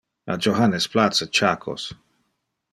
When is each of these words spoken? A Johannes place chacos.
A 0.25 0.35
Johannes 0.35 0.87
place 0.87 1.21
chacos. 1.29 1.93